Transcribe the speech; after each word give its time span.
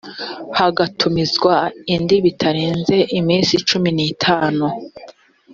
hagatumizwa 0.59 1.53
indi 1.95 2.15
bitarenze 2.25 2.95
iminsi 3.19 3.53
cumi 3.67 3.89
n’itanu 3.97 4.65